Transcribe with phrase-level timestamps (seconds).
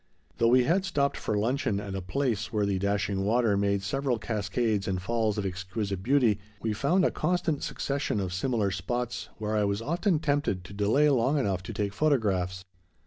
[0.39, 4.17] Though we had stopped for luncheon at a place where the dashing water made several
[4.17, 9.55] cascades and falls of exquisite beauty, we found a constant succession of similar spots, where
[9.55, 12.63] I was often tempted to delay long enough to take photographs.